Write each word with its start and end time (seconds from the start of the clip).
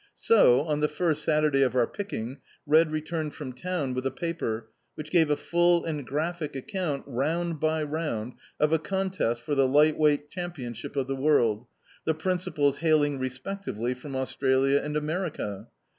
So, 0.17 0.61
on 0.63 0.79
the 0.79 0.87
first 0.87 1.21
Saturday 1.21 1.61
of 1.61 1.75
our 1.75 1.85
picking, 1.85 2.37
Red 2.65 2.89
returned 2.91 3.35
from 3.35 3.53
town 3.53 3.93
with 3.93 4.03
a 4.07 4.09
paper 4.09 4.71
which 4.95 5.11
gave 5.11 5.29
a 5.29 5.37
full 5.37 5.85
and 5.85 6.07
graphic 6.07 6.55
account, 6.55 7.03
round 7.05 7.59
by 7.59 7.83
round, 7.83 8.33
of 8.59 8.73
a 8.73 8.79
contest 8.79 9.43
for 9.43 9.53
the 9.53 9.67
light 9.67 9.99
wei^t 9.99 10.27
champion 10.31 10.73
ship 10.73 10.95
of 10.95 11.05
the 11.05 11.15
world, 11.15 11.67
the 12.03 12.15
principals 12.15 12.79
hailing 12.79 13.19
respectively 13.19 13.93
from 13.93 14.15
Australia 14.15 14.81
and 14.83 14.97
America. 14.97 15.67